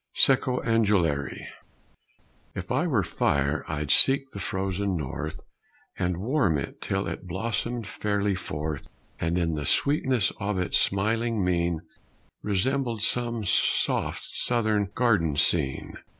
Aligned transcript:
Cecco 0.15 0.63
Angolieri. 0.63 1.45
If 2.55 2.71
I 2.71 2.87
were 2.87 3.03
fire 3.03 3.63
I'd 3.67 3.91
seek 3.91 4.31
the 4.31 4.39
frozen 4.39 4.97
North 4.97 5.39
And 5.95 6.17
warm 6.17 6.57
it 6.57 6.81
till 6.81 7.05
it 7.05 7.27
blossomed 7.27 7.85
fairly 7.85 8.33
forth 8.33 8.87
And 9.19 9.37
in 9.37 9.53
the 9.53 9.63
sweetness 9.63 10.31
of 10.39 10.57
its 10.57 10.79
smiling 10.79 11.45
mien 11.45 11.81
Resembled 12.41 13.03
some 13.03 13.45
soft 13.45 14.27
southern 14.33 14.89
garden 14.95 15.35
scene. 15.35 15.93